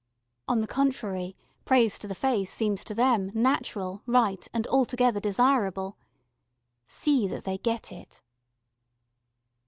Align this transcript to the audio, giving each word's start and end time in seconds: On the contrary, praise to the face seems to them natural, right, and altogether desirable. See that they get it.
On 0.47 0.61
the 0.61 0.65
contrary, 0.67 1.35
praise 1.63 1.99
to 1.99 2.07
the 2.07 2.15
face 2.15 2.51
seems 2.51 2.83
to 2.85 2.95
them 2.95 3.29
natural, 3.35 4.01
right, 4.07 4.47
and 4.51 4.65
altogether 4.65 5.19
desirable. 5.19 5.95
See 6.87 7.27
that 7.27 7.43
they 7.43 7.59
get 7.59 7.91
it. 7.91 8.23